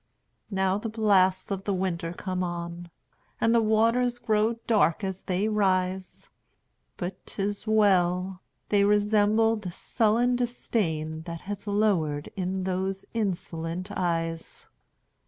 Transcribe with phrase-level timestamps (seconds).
[0.49, 2.89] Now the blasts of the winter come on,
[3.39, 6.31] And the waters grow dark as they rise!
[6.97, 14.65] But 't is well!—they resemble the sullen disdainThat has lowered in those insolent eyes.